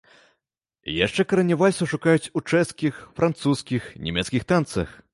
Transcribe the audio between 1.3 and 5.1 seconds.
карані вальсу шукаюць у чэшскіх, французскіх, нямецкіх танцах.